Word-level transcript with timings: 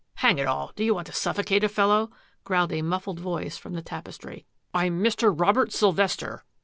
"Hang 0.25 0.39
it 0.39 0.47
all, 0.47 0.71
do 0.75 0.83
you 0.83 0.95
want 0.95 1.05
to 1.05 1.13
suiFocate 1.13 1.61
a 1.61 1.69
fel 1.69 1.89
low?" 1.89 2.09
growled 2.43 2.73
a 2.73 2.81
muffled 2.81 3.19
voice 3.19 3.55
from 3.55 3.73
the 3.73 3.83
tapestr;" 3.83 4.41
I*m 4.73 4.99
Mr. 5.03 5.31
Robert 5.39 5.71
Sylvester. 5.71 6.43